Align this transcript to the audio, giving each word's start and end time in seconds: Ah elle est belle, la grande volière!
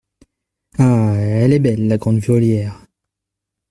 Ah 0.79 1.13
elle 1.15 1.53
est 1.53 1.59
belle, 1.59 1.87
la 1.87 1.99
grande 1.99 2.17
volière! 2.21 2.87